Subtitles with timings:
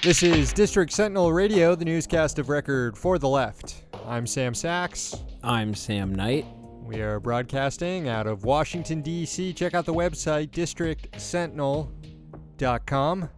[0.00, 3.82] This is District Sentinel Radio, the newscast of record for the left.
[4.06, 5.24] I'm Sam Sachs.
[5.42, 6.46] I'm Sam Knight.
[6.84, 9.52] We are broadcasting out of Washington, D.C.
[9.52, 13.28] Check out the website, districtsentinel.com.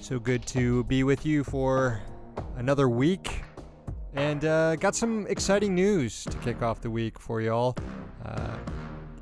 [0.00, 2.00] So good to be with you for
[2.58, 3.42] another week.
[4.14, 7.74] And uh, got some exciting news to kick off the week for y'all.
[8.24, 8.56] Uh,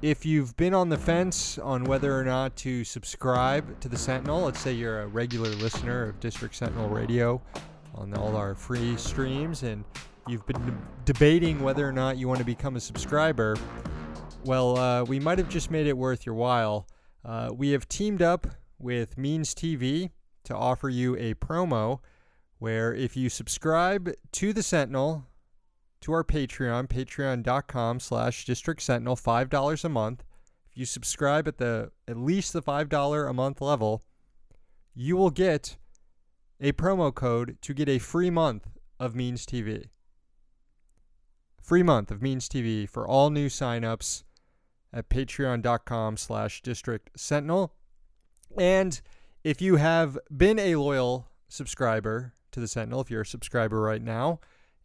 [0.02, 4.42] if you've been on the fence on whether or not to subscribe to the Sentinel,
[4.42, 7.42] let's say you're a regular listener of District Sentinel Radio
[7.94, 9.84] on all our free streams, and
[10.26, 13.56] you've been de- debating whether or not you want to become a subscriber,
[14.44, 16.86] well, uh, we might have just made it worth your while.
[17.22, 18.46] Uh, we have teamed up
[18.78, 20.10] with Means TV
[20.44, 22.00] to offer you a promo
[22.58, 25.26] where if you subscribe to the Sentinel
[26.00, 30.24] to our Patreon, patreon.com slash district sentinel, $5 a month.
[30.70, 34.02] If you subscribe at the at least the $5 a month level,
[34.94, 35.76] you will get
[36.60, 39.86] a promo code to get a free month of Means TV.
[41.62, 44.24] Free month of Means TV for all new signups
[44.92, 47.74] at patreon.com slash district sentinel.
[48.58, 49.00] And
[49.44, 54.02] if you have been a loyal subscriber to the Sentinel, if you're a subscriber right
[54.02, 54.40] now,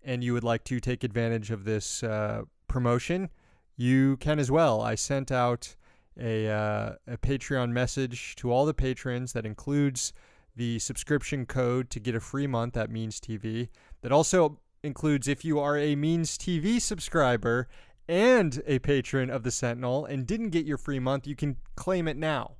[0.05, 3.29] and you would like to take advantage of this uh, promotion,
[3.75, 4.81] you can as well.
[4.81, 5.75] I sent out
[6.17, 10.13] a, uh, a Patreon message to all the patrons that includes
[10.55, 13.67] the subscription code to get a free month at Means TV.
[14.01, 17.67] That also includes if you are a Means TV subscriber
[18.07, 22.07] and a patron of the Sentinel and didn't get your free month, you can claim
[22.07, 22.53] it now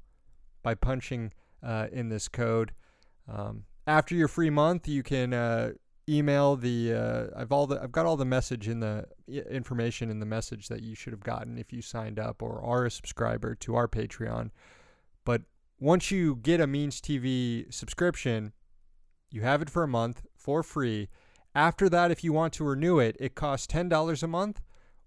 [0.63, 1.31] by punching
[1.63, 2.73] uh, in this code.
[3.31, 5.73] Um, after your free month, you can uh,
[6.07, 10.19] email the uh, I've all the I've got all the message in the information in
[10.19, 13.55] the message that you should have gotten if you signed up or are a subscriber
[13.55, 14.51] to our Patreon.
[15.23, 15.43] But
[15.79, 18.53] once you get a Means TV subscription,
[19.31, 21.09] you have it for a month for free.
[21.53, 24.61] After that, if you want to renew it, it costs ten dollars a month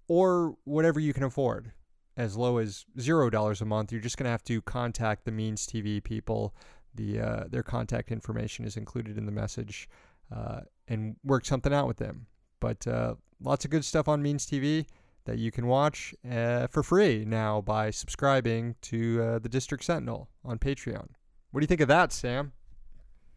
[0.09, 1.73] or whatever you can afford.
[2.17, 5.67] As low as zero dollars a month, you're just gonna have to contact the Means
[5.67, 6.55] TV people.
[6.95, 9.89] The uh, their contact information is included in the message
[10.35, 12.27] uh, and work something out with them.
[12.61, 14.87] But uh, lots of good stuff on Means TV
[15.25, 20.29] that you can watch uh, for free now by subscribing to uh, the District Sentinel
[20.45, 21.09] on Patreon.
[21.51, 22.53] What do you think of that, Sam?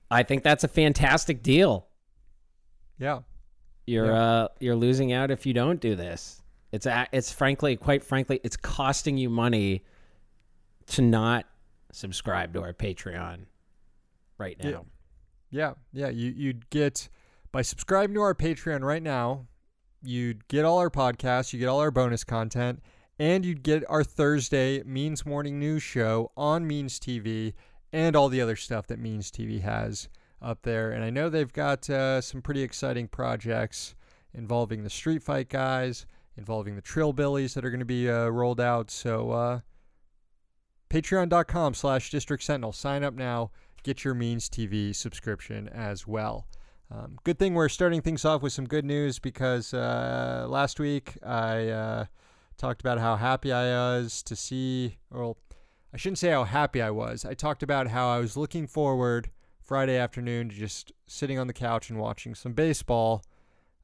[0.09, 1.87] I think that's a fantastic deal.
[2.97, 3.19] Yeah.
[3.87, 4.21] You're yeah.
[4.21, 6.41] uh you're losing out if you don't do this.
[6.71, 9.83] It's a, it's frankly quite frankly it's costing you money
[10.87, 11.45] to not
[11.91, 13.45] subscribe to our Patreon
[14.37, 14.69] right now.
[14.69, 14.79] Yeah.
[15.51, 16.09] Yeah, yeah.
[16.09, 17.09] You you'd get
[17.51, 19.47] by subscribing to our Patreon right now,
[20.01, 22.81] you'd get all our podcasts, you get all our bonus content,
[23.19, 27.53] and you'd get our Thursday Means Morning News show on Means TV
[27.93, 30.09] and all the other stuff that Means TV has
[30.41, 30.91] up there.
[30.91, 33.95] And I know they've got uh, some pretty exciting projects
[34.33, 36.05] involving the Street Fight guys,
[36.37, 38.89] involving the Trillbillies that are going to be uh, rolled out.
[38.89, 39.59] So uh,
[40.89, 42.71] patreon.com slash district sentinel.
[42.71, 43.51] Sign up now
[43.83, 46.47] get your Means TV subscription as well.
[46.93, 51.17] Um, good thing we're starting things off with some good news because uh, last week
[51.25, 52.05] I uh,
[52.57, 53.63] talked about how happy I
[53.95, 55.37] was to see, or
[55.93, 57.23] I shouldn't say how happy I was.
[57.23, 59.29] I talked about how I was looking forward
[59.61, 63.23] Friday afternoon to just sitting on the couch and watching some baseball.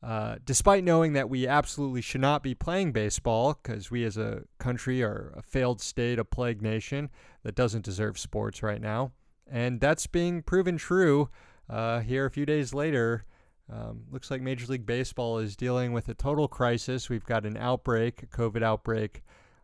[0.03, 4.43] Uh, despite knowing that we absolutely should not be playing baseball because we as a
[4.59, 7.09] country are a failed state, a plague nation
[7.43, 9.13] that doesn't deserve sports right now.
[9.49, 11.29] And that's being proven true
[11.69, 13.25] uh, here a few days later.
[13.71, 17.09] Um, looks like Major League Baseball is dealing with a total crisis.
[17.09, 19.23] We've got an outbreak, a COVID outbreak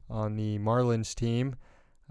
[0.10, 1.56] on the Marlins team.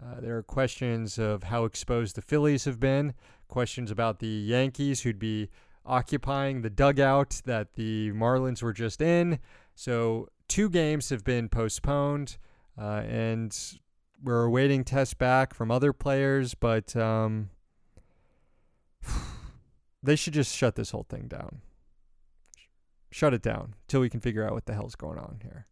[0.03, 3.13] Uh, there are questions of how exposed the Phillies have been,
[3.49, 5.51] questions about the Yankees who'd be
[5.85, 9.39] occupying the dugout that the Marlins were just in.
[9.75, 12.39] So, two games have been postponed,
[12.81, 13.57] uh, and
[14.23, 17.51] we're awaiting tests back from other players, but um,
[20.03, 21.61] they should just shut this whole thing down.
[23.11, 25.67] Shut it down till we can figure out what the hell's going on here.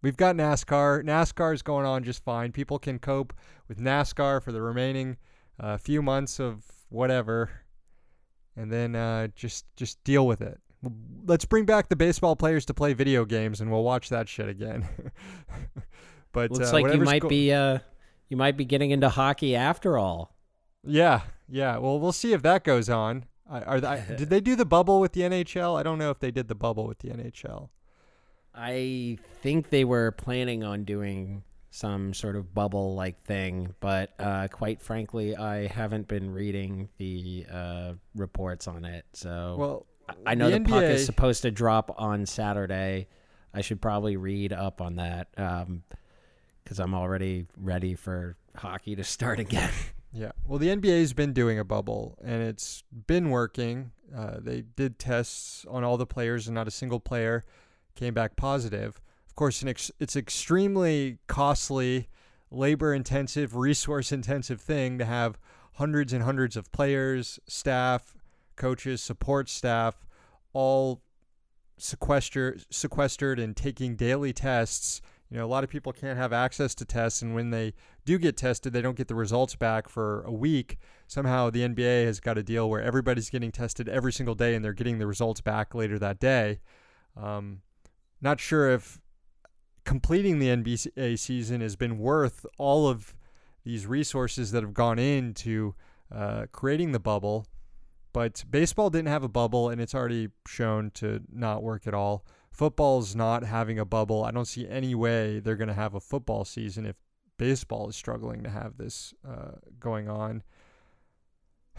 [0.00, 1.02] We've got NASCAR.
[1.02, 2.52] NASCAR is going on just fine.
[2.52, 3.32] People can cope
[3.66, 5.16] with NASCAR for the remaining
[5.58, 7.50] uh, few months of whatever,
[8.56, 10.60] and then uh, just just deal with it.
[11.26, 14.48] Let's bring back the baseball players to play video games, and we'll watch that shit
[14.48, 14.86] again.
[16.32, 17.78] but looks uh, like you might go- be uh,
[18.28, 20.36] you might be getting into hockey after all.
[20.84, 21.78] Yeah, yeah.
[21.78, 23.24] Well, we'll see if that goes on.
[23.48, 25.78] Are they, did they do the bubble with the NHL?
[25.78, 27.70] I don't know if they did the bubble with the NHL.
[28.54, 33.74] I think they were planning on doing some sort of bubble like thing.
[33.80, 39.04] But uh, quite frankly, I haven't been reading the uh, reports on it.
[39.12, 39.86] So Well,
[40.26, 43.08] I know the, the puck is supposed to drop on Saturday.
[43.54, 49.38] I should probably read up on that because I'm already ready for hockey to start
[49.46, 49.72] again.
[50.12, 50.32] Yeah.
[50.44, 53.92] Well, the NBA's been doing a bubble, and it's been working.
[54.14, 57.44] Uh, they did tests on all the players, and not a single player
[57.94, 59.00] came back positive.
[59.28, 62.08] Of course, an ex- it's extremely costly,
[62.50, 65.38] labor-intensive, resource-intensive thing to have
[65.74, 68.16] hundreds and hundreds of players, staff,
[68.56, 70.06] coaches, support staff,
[70.52, 71.02] all
[71.76, 75.00] sequestered, sequestered, and taking daily tests.
[75.30, 77.74] You know, a lot of people can't have access to tests, and when they
[78.06, 80.78] do get tested, they don't get the results back for a week.
[81.06, 84.64] Somehow, the NBA has got a deal where everybody's getting tested every single day, and
[84.64, 86.60] they're getting the results back later that day.
[87.14, 87.60] Um,
[88.22, 89.00] not sure if
[89.84, 93.14] completing the NBA season has been worth all of
[93.64, 95.74] these resources that have gone into
[96.14, 97.46] uh, creating the bubble.
[98.12, 102.24] But baseball didn't have a bubble, and it's already shown to not work at all.
[102.58, 104.24] Football's not having a bubble.
[104.24, 106.96] I don't see any way they're going to have a football season if
[107.36, 110.42] baseball is struggling to have this uh, going on.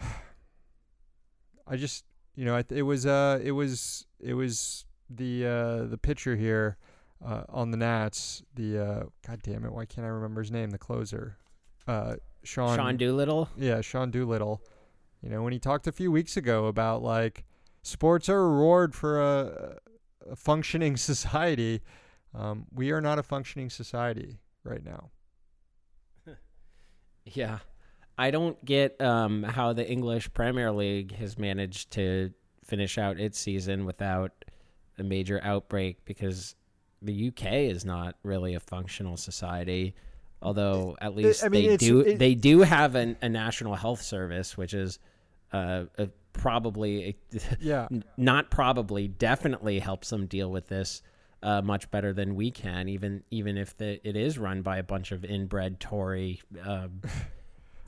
[1.68, 6.34] I just, you know, it was, uh, it was, it was the uh, the pitcher
[6.34, 6.78] here
[7.22, 8.42] uh, on the Nats.
[8.54, 10.70] The uh, God damn it, why can't I remember his name?
[10.70, 11.36] The closer,
[11.86, 12.78] uh, Sean.
[12.78, 13.50] Sean Doolittle.
[13.54, 14.62] Yeah, Sean Doolittle.
[15.22, 17.44] You know, when he talked a few weeks ago about like
[17.82, 19.76] sports are a reward for a,
[20.30, 21.80] a functioning society,
[22.34, 25.10] um, we are not a functioning society right now.
[27.24, 27.58] Yeah.
[28.18, 32.32] I don't get um, how the English Premier League has managed to
[32.64, 34.32] finish out its season without
[34.98, 36.54] a major outbreak because
[37.00, 39.94] the UK is not really a functional society.
[40.42, 44.02] Although at least I mean, they do it- they do have an, a national health
[44.02, 44.98] service, which is
[45.52, 47.16] uh, a, probably
[47.60, 47.88] Yeah.
[47.90, 51.02] n- not probably definitely helps them deal with this
[51.42, 54.82] uh, much better than we can even even if the, it is run by a
[54.82, 56.88] bunch of inbred Tory uh,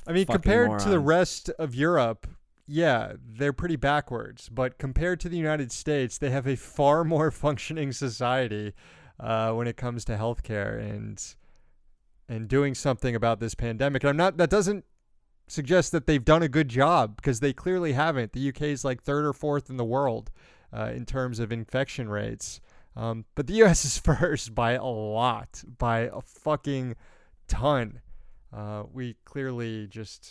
[0.07, 2.27] I mean, compared to the rest of Europe,
[2.67, 4.49] yeah, they're pretty backwards.
[4.49, 8.75] But compared to the United States, they have a far more functioning society
[9.21, 11.23] uh, when it comes to healthcare and
[12.29, 14.03] and doing something about this pandemic.
[14.03, 14.37] And I'm not.
[14.39, 14.85] That doesn't
[15.53, 18.33] suggest that they've done a good job because they clearly haven't.
[18.33, 20.31] The UK is like third or fourth in the world
[20.75, 22.61] uh, in terms of infection rates.
[22.97, 26.97] Um, but the US is first by a lot, by a fucking
[27.49, 28.01] ton.
[28.53, 30.31] Uh, we clearly just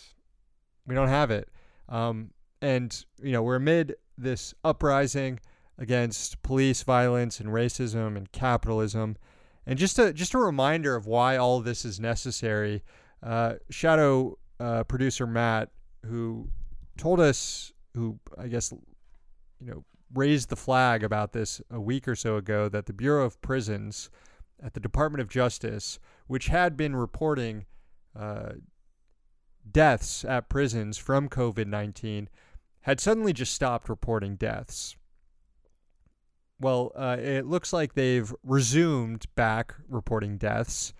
[0.86, 1.48] we don't have it.
[1.88, 2.30] Um,
[2.60, 5.40] and you know we're amid this uprising
[5.78, 9.16] against police violence and racism and capitalism,
[9.66, 12.82] and just a just a reminder of why all this is necessary.
[13.22, 15.70] Uh, Shadow uh, producer Matt,
[16.06, 16.48] who
[16.96, 22.14] told us, who I guess you know raised the flag about this a week or
[22.14, 24.08] so ago, that the Bureau of Prisons
[24.62, 25.98] at the Department of Justice,
[26.28, 27.66] which had been reporting
[28.16, 28.52] uh,
[29.68, 32.28] deaths at prisons from COVID 19
[32.82, 34.96] had suddenly just stopped reporting deaths.
[36.60, 40.94] Well, uh, it looks like they've resumed back reporting deaths,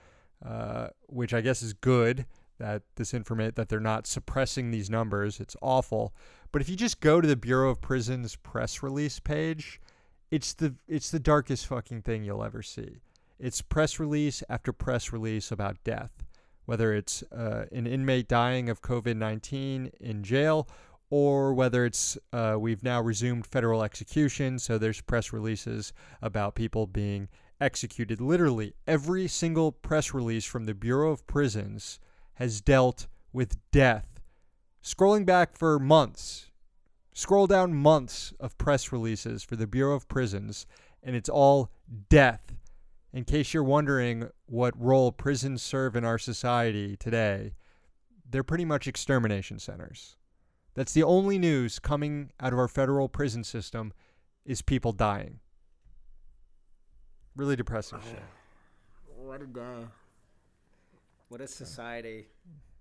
[0.45, 2.26] uh, which I guess is good
[2.62, 5.40] that this information that they're not suppressing these numbers.
[5.40, 6.14] It's awful.
[6.50, 9.81] But if you just go to the Bureau of Prisons press release page,
[10.31, 13.00] it's the it's the darkest fucking thing you'll ever see.
[13.38, 16.25] It's press release after press release about death
[16.64, 20.69] whether it's uh, an inmate dying of COVID 19 in jail
[21.11, 24.59] or whether it's uh, we've now resumed federal execution.
[24.59, 25.92] So there's press releases
[26.23, 27.28] about people being
[27.61, 28.21] executed.
[28.21, 32.00] Literally, every single press release from the Bureau of Prisons
[32.35, 34.21] has dealt with death.
[34.83, 36.51] Scrolling back for months,
[37.15, 40.67] scroll down months of press releases for the Bureau of Prisons,
[41.03, 41.71] and it's all
[42.09, 42.53] death
[43.12, 47.53] in case you're wondering what role prisons serve in our society today,
[48.29, 50.17] they're pretty much extermination centers.
[50.75, 53.93] That's the only news coming out of our federal prison system
[54.47, 55.41] is people dying.
[57.37, 58.09] Really depressing oh.
[58.09, 58.23] shit.
[59.15, 59.87] What a day.
[61.33, 62.27] What a society.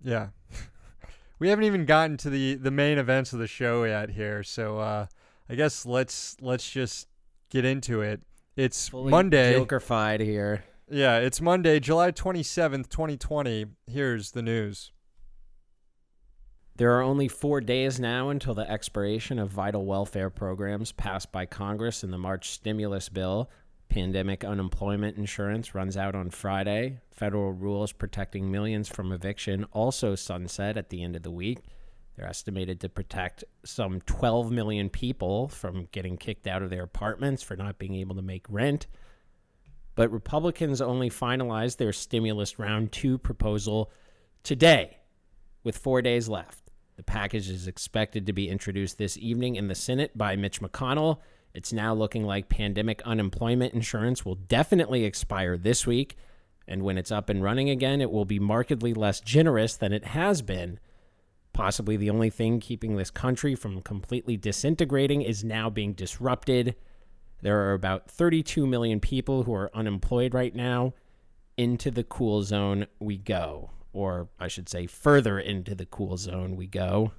[0.04, 0.28] Yeah.
[1.38, 4.78] we haven't even gotten to the the main events of the show yet here, so
[4.78, 5.06] uh
[5.48, 7.08] I guess let's let's just
[7.48, 8.20] get into it.
[8.54, 9.58] It's Fully Monday.
[9.58, 10.64] Jokerfied here.
[10.90, 13.64] Yeah, it's Monday, July 27th, 2020.
[13.86, 14.92] Here's the news.
[16.76, 21.46] There are only four days now until the expiration of vital welfare programs passed by
[21.46, 23.48] Congress in the March stimulus bill.
[23.92, 26.96] Pandemic unemployment insurance runs out on Friday.
[27.10, 31.58] Federal rules protecting millions from eviction also sunset at the end of the week.
[32.16, 37.42] They're estimated to protect some 12 million people from getting kicked out of their apartments
[37.42, 38.86] for not being able to make rent.
[39.94, 43.92] But Republicans only finalized their stimulus round two proposal
[44.42, 45.00] today,
[45.64, 46.70] with four days left.
[46.96, 51.18] The package is expected to be introduced this evening in the Senate by Mitch McConnell
[51.54, 56.16] it's now looking like pandemic unemployment insurance will definitely expire this week.
[56.66, 60.04] And when it's up and running again, it will be markedly less generous than it
[60.06, 60.78] has been.
[61.52, 66.74] Possibly the only thing keeping this country from completely disintegrating is now being disrupted.
[67.42, 70.94] There are about 32 million people who are unemployed right now.
[71.58, 73.70] Into the cool zone we go.
[73.92, 77.12] Or I should say, further into the cool zone we go.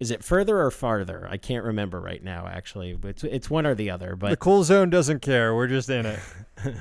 [0.00, 1.28] Is it further or farther?
[1.30, 2.46] I can't remember right now.
[2.46, 4.16] Actually, it's it's one or the other.
[4.16, 5.54] But the cool zone doesn't care.
[5.54, 6.20] We're just in it.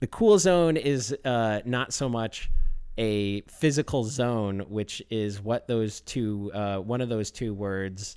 [0.00, 2.50] the cool zone is uh, not so much
[2.96, 8.16] a physical zone, which is what those two uh, one of those two words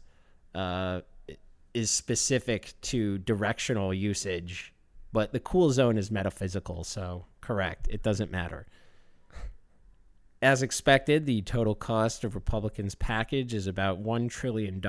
[0.53, 1.01] uh,
[1.73, 4.73] is specific to directional usage.
[5.11, 7.89] But the cool zone is metaphysical, so correct.
[7.91, 8.65] It doesn't matter.
[10.45, 14.79] As expected, the total cost of Republicans' package is about $1 trillion,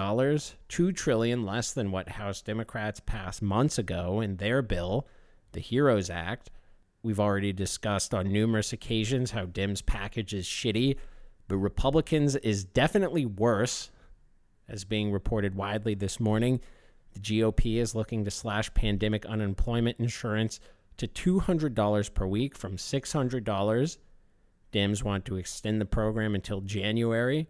[0.68, 5.06] 2 trillion less than what House Democrats passed months ago in their bill,
[5.52, 6.50] the HEROES Act.
[7.02, 10.98] We've already discussed on numerous occasions how Dems' package is shitty,
[11.48, 13.90] but Republicans is definitely worse,
[14.68, 16.60] as being reported widely this morning.
[17.14, 20.60] The GOP is looking to slash pandemic unemployment insurance
[20.98, 23.96] to $200 per week from $600
[24.72, 27.48] Dems want to extend the program until January.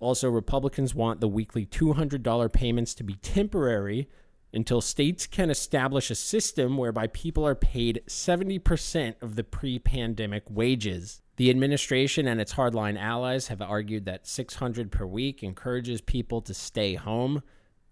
[0.00, 4.08] Also, Republicans want the weekly $200 payments to be temporary
[4.52, 10.44] until states can establish a system whereby people are paid 70% of the pre pandemic
[10.50, 11.22] wages.
[11.36, 16.52] The administration and its hardline allies have argued that 600 per week encourages people to
[16.52, 17.42] stay home,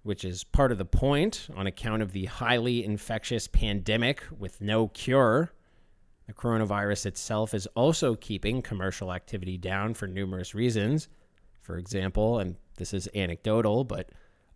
[0.02, 4.88] which is part of the point on account of the highly infectious pandemic with no
[4.88, 5.52] cure.
[6.30, 11.08] The coronavirus itself is also keeping commercial activity down for numerous reasons.
[11.60, 14.10] For example, and this is anecdotal, but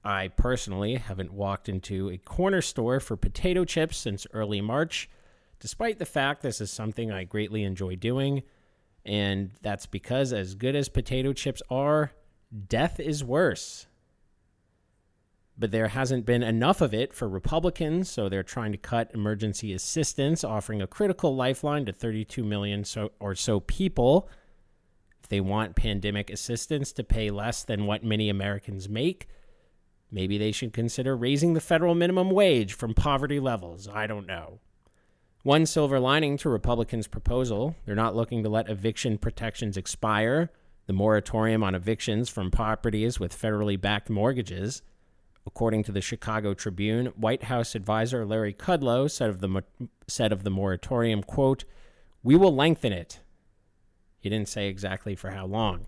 [0.05, 5.11] I personally haven't walked into a corner store for potato chips since early March,
[5.59, 8.45] despite the fact this is something I greatly enjoy doing.
[9.05, 12.13] And that's because, as good as potato chips are,
[12.69, 13.89] death is worse
[15.57, 19.73] but there hasn't been enough of it for Republicans, so they're trying to cut emergency
[19.73, 24.29] assistance, offering a critical lifeline to 32 million so, or so people.
[25.23, 29.29] If they want pandemic assistance to pay less than what many Americans make,
[30.11, 33.89] maybe they should consider raising the federal minimum wage from poverty levels.
[33.89, 34.59] I don't know.
[35.45, 40.51] One silver lining to Republicans' proposal they're not looking to let eviction protections expire.
[40.87, 44.83] The moratorium on evictions from properties with federally backed mortgages
[45.47, 49.63] According to the Chicago Tribune, White House advisor Larry Kudlow said of the
[50.07, 51.65] said of the moratorium, quote,
[52.23, 53.21] "We will lengthen it."
[54.21, 55.87] He didn't say exactly for how long.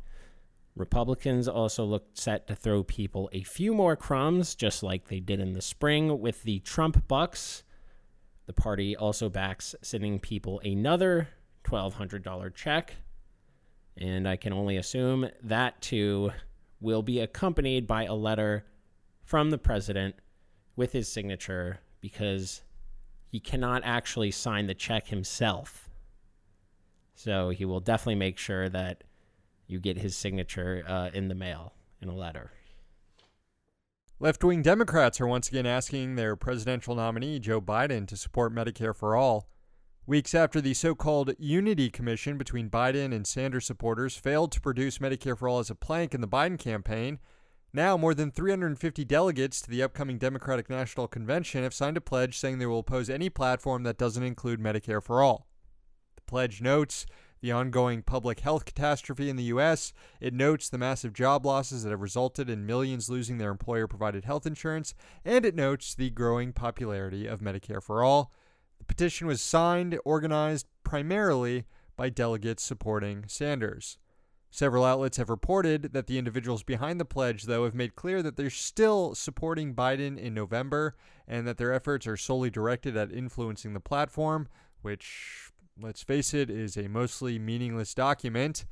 [0.75, 5.41] Republicans also looked set to throw people a few more crumbs, just like they did
[5.41, 7.65] in the spring with the Trump bucks.
[8.45, 11.29] The party also backs sending people another
[11.65, 12.97] $1,200 check.
[13.97, 16.31] And I can only assume that too
[16.79, 18.67] will be accompanied by a letter
[19.27, 20.15] from the president
[20.77, 22.63] with his signature because
[23.29, 25.91] he cannot actually sign the check himself.
[27.15, 29.03] So he will definitely make sure that
[29.67, 32.53] you get his signature uh, in the mail in a letter.
[34.21, 38.95] Left wing Democrats are once again asking their presidential nominee, Joe Biden, to support Medicare
[38.95, 39.49] for All.
[40.07, 44.99] Weeks after the so called Unity Commission between Biden and Sanders supporters failed to produce
[44.99, 47.19] Medicare for All as a plank in the Biden campaign,
[47.77, 52.37] now, more than 350 delegates to the upcoming Democratic National Convention have signed a pledge
[52.37, 55.47] saying they will oppose any platform that doesn't include Medicare for all.
[56.17, 57.07] The pledge notes
[57.41, 61.91] the ongoing public health catastrophe in the U.S., it notes the massive job losses that
[61.91, 66.53] have resulted in millions losing their employer provided health insurance, and it notes the growing
[66.53, 68.33] popularity of Medicare for all.
[68.79, 71.67] The petition was signed, organized primarily
[71.97, 73.99] by delegates supporting Sanders.
[74.51, 78.37] Several outlets have reported that the individuals behind the pledge, though, have made clear that
[78.37, 80.97] they're still supporting Biden in November
[81.29, 84.49] and that their efforts are solely directed at influencing the platform,
[84.83, 85.51] which,
[85.81, 88.65] let's face it, is a mostly meaningless document.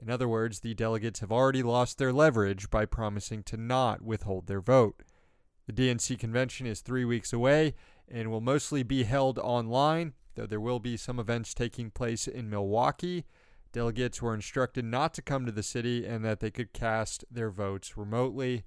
[0.00, 4.46] In other words, the delegates have already lost their leverage by promising to not withhold
[4.46, 5.02] their vote.
[5.66, 7.74] The DNC convention is three weeks away
[8.08, 12.50] and will mostly be held online, though there will be some events taking place in
[12.50, 13.24] Milwaukee.
[13.72, 17.50] Delegates were instructed not to come to the city and that they could cast their
[17.50, 18.64] votes remotely.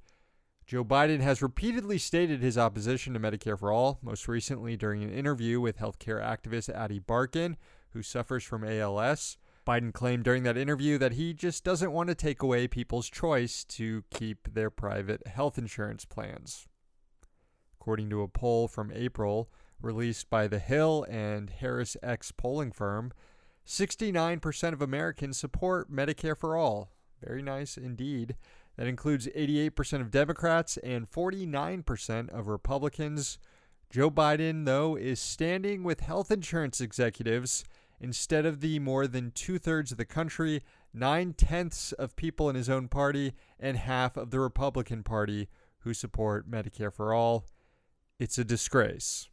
[0.65, 5.11] Joe Biden has repeatedly stated his opposition to Medicare for All, most recently during an
[5.11, 7.55] interview with healthcare activist Ady Barkan,
[7.89, 9.37] who suffers from ALS.
[9.65, 13.63] Biden claimed during that interview that he just doesn't want to take away people's choice
[13.63, 16.67] to keep their private health insurance plans.
[17.79, 23.11] According to a poll from April released by The Hill and HarrisX polling firm,
[23.65, 26.91] 69% of Americans support Medicare for All.
[27.23, 28.35] Very nice indeed.
[28.77, 33.37] That includes 88% of Democrats and 49% of Republicans.
[33.89, 37.63] Joe Biden, though, is standing with health insurance executives
[37.99, 40.61] instead of the more than two thirds of the country,
[40.93, 45.47] nine tenths of people in his own party, and half of the Republican Party
[45.79, 47.45] who support Medicare for All.
[48.19, 49.29] It's a disgrace.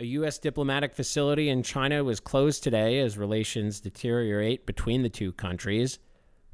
[0.00, 0.38] A U.S.
[0.38, 5.98] diplomatic facility in China was closed today as relations deteriorate between the two countries.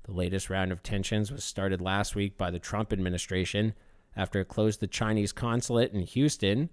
[0.03, 3.75] The latest round of tensions was started last week by the Trump administration
[4.17, 6.71] after it closed the Chinese consulate in Houston.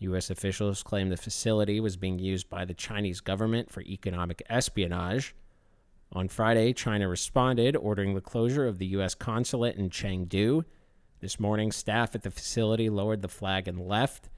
[0.00, 0.28] U.S.
[0.28, 5.34] officials claim the facility was being used by the Chinese government for economic espionage.
[6.12, 9.14] On Friday, China responded, ordering the closure of the U.S.
[9.14, 10.66] consulate in Chengdu.
[11.20, 14.28] This morning, staff at the facility lowered the flag and left.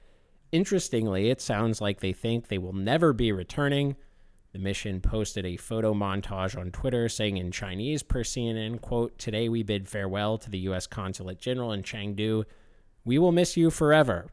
[0.53, 3.95] Interestingly, it sounds like they think they will never be returning.
[4.51, 9.49] The mission posted a photo montage on Twitter saying in Chinese per CNN, quote, Today
[9.49, 10.85] we bid farewell to the U.S.
[10.85, 12.43] Consulate General in Chengdu.
[13.03, 14.27] We will miss you forever.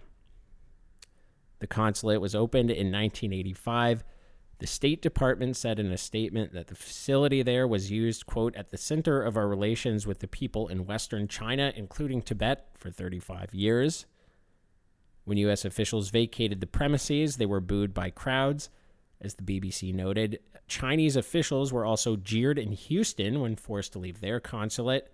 [1.60, 4.04] The consulate was opened in 1985.
[4.58, 8.68] The State Department said in a statement that the facility there was used, quote, at
[8.68, 13.54] the center of our relations with the people in Western China, including Tibet, for 35
[13.54, 14.04] years.
[15.30, 15.64] When U.S.
[15.64, 18.68] officials vacated the premises, they were booed by crowds.
[19.20, 24.20] As the BBC noted, Chinese officials were also jeered in Houston when forced to leave
[24.20, 25.12] their consulate.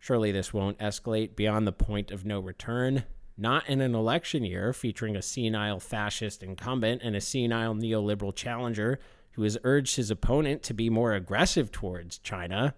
[0.00, 3.04] Surely this won't escalate beyond the point of no return.
[3.38, 8.98] Not in an election year featuring a senile fascist incumbent and a senile neoliberal challenger
[9.34, 12.74] who has urged his opponent to be more aggressive towards China.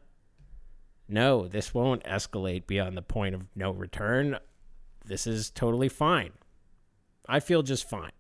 [1.09, 4.37] No, this won't escalate beyond the point of no return.
[5.09, 6.33] This is totally fine.
[7.27, 8.13] I feel just fine.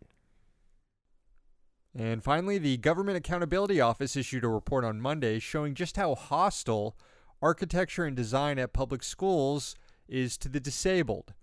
[1.95, 6.97] And finally, the Government Accountability Office issued a report on Monday showing just how hostile
[7.43, 9.75] architecture and design at public schools
[10.09, 11.35] is to the disabled.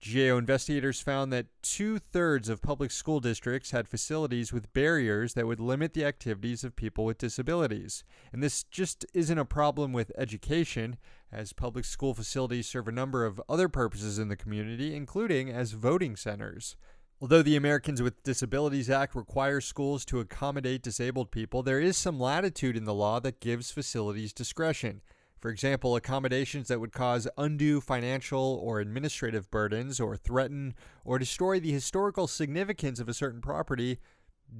[0.00, 5.46] GAO investigators found that two thirds of public school districts had facilities with barriers that
[5.46, 8.04] would limit the activities of people with disabilities.
[8.32, 10.96] And this just isn't a problem with education,
[11.32, 15.72] as public school facilities serve a number of other purposes in the community, including as
[15.72, 16.76] voting centers.
[17.20, 22.20] Although the Americans with Disabilities Act requires schools to accommodate disabled people, there is some
[22.20, 25.00] latitude in the law that gives facilities discretion.
[25.38, 31.60] For example, accommodations that would cause undue financial or administrative burdens or threaten or destroy
[31.60, 33.98] the historical significance of a certain property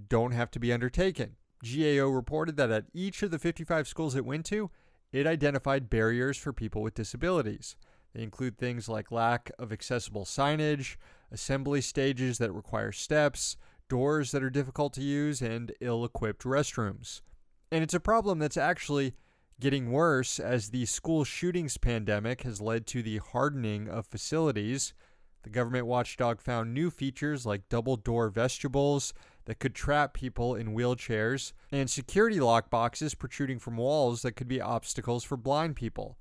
[0.09, 1.37] don't have to be undertaken.
[1.63, 4.71] GAO reported that at each of the 55 schools it went to,
[5.13, 7.77] it identified barriers for people with disabilities.
[8.15, 10.97] They include things like lack of accessible signage,
[11.31, 13.57] assembly stages that require steps,
[13.89, 17.23] doors that are difficult to use, and ill equipped restrooms.
[17.71, 19.15] And it's a problem that's actually
[19.59, 24.93] getting worse as the school shootings pandemic has led to the hardening of facilities.
[25.45, 29.15] The government watchdog found new features like double door vestibules
[29.47, 34.49] that could trap people in wheelchairs and security lock boxes protruding from walls that could
[34.49, 36.19] be obstacles for blind people.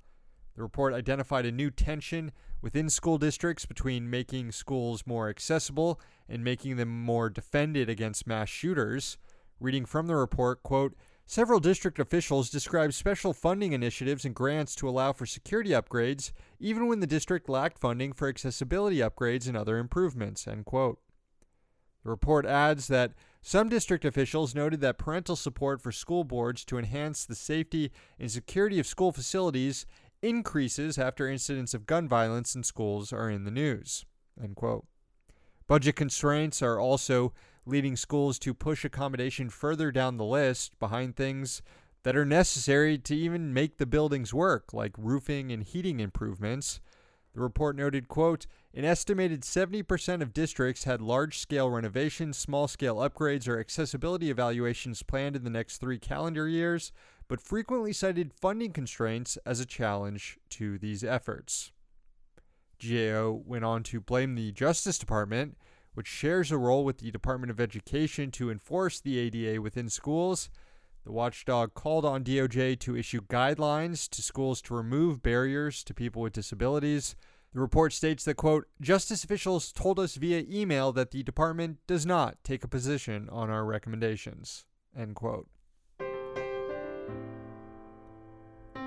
[0.54, 6.42] The report identified a new tension within school districts between making schools more accessible and
[6.42, 9.18] making them more defended against mass shooters.
[9.60, 10.94] Reading from the report, quote,
[11.28, 16.86] Several district officials described special funding initiatives and grants to allow for security upgrades, even
[16.86, 20.46] when the district lacked funding for accessibility upgrades and other improvements.
[20.46, 21.00] End quote.
[22.04, 26.78] The report adds that some district officials noted that parental support for school boards to
[26.78, 29.84] enhance the safety and security of school facilities
[30.22, 34.04] increases after incidents of gun violence in schools are in the news.
[34.40, 34.86] End quote.
[35.66, 37.32] Budget constraints are also
[37.66, 41.62] leading schools to push accommodation further down the list behind things
[42.04, 46.80] that are necessary to even make the buildings work, like roofing and heating improvements.
[47.34, 53.58] The report noted, quote, an estimated 70% of districts had large-scale renovations, small-scale upgrades, or
[53.58, 56.92] accessibility evaluations planned in the next 3 calendar years,
[57.28, 61.72] but frequently cited funding constraints as a challenge to these efforts.
[62.78, 65.58] GAO went on to blame the Justice Department,
[65.96, 70.50] which shares a role with the Department of Education to enforce the ADA within schools.
[71.06, 76.20] The watchdog called on DOJ to issue guidelines to schools to remove barriers to people
[76.20, 77.16] with disabilities.
[77.54, 82.04] The report states that, quote, justice officials told us via email that the department does
[82.04, 85.48] not take a position on our recommendations, end quote.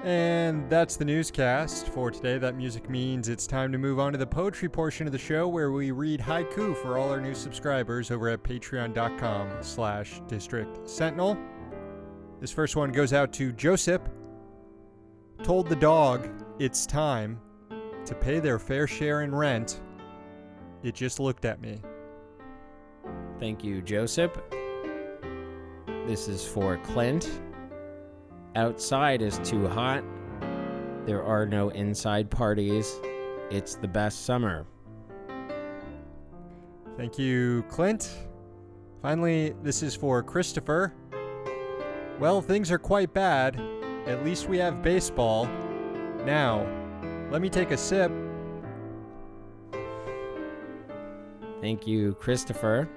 [0.03, 2.37] And that's the newscast for today.
[2.37, 5.47] That music means it's time to move on to the poetry portion of the show
[5.47, 11.37] where we read haiku for all our new subscribers over at patreon.com slash district sentinel.
[12.39, 14.01] This first one goes out to Joseph.
[15.43, 17.39] Told the dog it's time
[18.05, 19.81] to pay their fair share in rent.
[20.81, 21.81] It just looked at me.
[23.37, 24.31] Thank you, Joseph.
[26.07, 27.29] This is for Clint.
[28.59, 30.03] Outside is too hot.
[31.05, 32.99] There are no inside parties.
[33.49, 34.65] It's the best summer.
[36.97, 38.13] Thank you, Clint.
[39.01, 40.93] Finally, this is for Christopher.
[42.19, 43.57] Well, things are quite bad.
[44.05, 45.45] At least we have baseball.
[46.25, 46.67] Now,
[47.31, 48.11] let me take a sip.
[51.61, 52.89] Thank you, Christopher.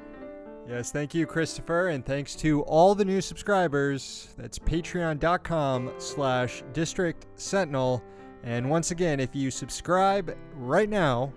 [0.68, 4.28] Yes, thank you, Christopher, and thanks to all the new subscribers.
[4.38, 8.02] That's patreon.com slash district sentinel.
[8.44, 11.32] And once again, if you subscribe right now,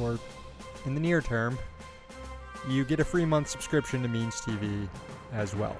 [0.00, 0.18] or
[0.86, 1.58] in the near term,
[2.68, 4.88] you get a free month subscription to Means TV
[5.32, 5.76] as well.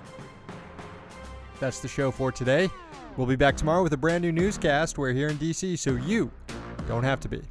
[1.61, 2.69] That's the show for today.
[3.17, 4.99] We'll be back tomorrow with a brand new newscast.
[4.99, 6.31] We're here in DC, so you
[6.87, 7.43] don't have to be.